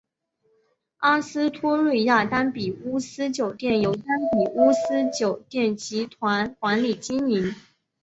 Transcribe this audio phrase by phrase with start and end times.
[0.97, 7.53] 阿斯托瑞亚丹比乌斯酒店由丹比乌斯酒店集团管理经营。